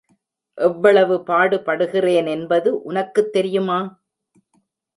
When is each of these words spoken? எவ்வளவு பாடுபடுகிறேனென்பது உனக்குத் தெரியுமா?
எவ்வளவு 0.57 1.15
பாடுபடுகிறேனென்பது 1.27 2.71
உனக்குத் 2.83 3.31
தெரியுமா? 3.31 3.79